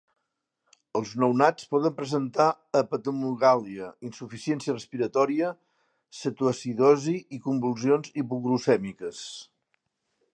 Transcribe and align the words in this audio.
Els 0.99 1.09
nounats 1.23 1.65
poden 1.73 1.93
presentar 1.99 2.47
hepatomegàlia, 2.79 3.89
insuficiència 4.09 4.75
respiratòria, 4.77 5.51
cetoacidosi 6.23 7.17
i 7.39 7.43
convulsions 7.49 8.11
hipoglucèmiques. 8.23 9.25